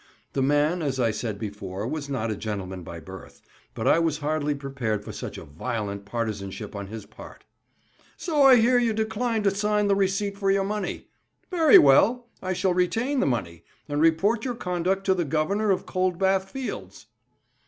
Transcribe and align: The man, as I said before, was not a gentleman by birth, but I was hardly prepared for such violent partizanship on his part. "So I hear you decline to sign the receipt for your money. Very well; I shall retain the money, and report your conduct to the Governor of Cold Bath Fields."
The 0.33 0.41
man, 0.41 0.81
as 0.81 0.99
I 0.99 1.11
said 1.11 1.37
before, 1.37 1.87
was 1.87 2.09
not 2.09 2.31
a 2.31 2.35
gentleman 2.35 2.81
by 2.81 2.99
birth, 2.99 3.39
but 3.75 3.87
I 3.87 3.99
was 3.99 4.17
hardly 4.17 4.55
prepared 4.55 5.03
for 5.05 5.11
such 5.11 5.37
violent 5.37 6.05
partizanship 6.05 6.75
on 6.75 6.87
his 6.87 7.05
part. 7.05 7.45
"So 8.17 8.41
I 8.41 8.55
hear 8.55 8.79
you 8.79 8.93
decline 8.93 9.43
to 9.43 9.51
sign 9.51 9.85
the 9.87 9.95
receipt 9.95 10.39
for 10.39 10.49
your 10.49 10.63
money. 10.63 11.09
Very 11.51 11.77
well; 11.77 12.31
I 12.41 12.53
shall 12.53 12.73
retain 12.73 13.19
the 13.19 13.27
money, 13.27 13.63
and 13.87 14.01
report 14.01 14.43
your 14.43 14.55
conduct 14.55 15.05
to 15.05 15.13
the 15.13 15.23
Governor 15.23 15.69
of 15.69 15.85
Cold 15.85 16.17
Bath 16.17 16.49
Fields." 16.49 17.05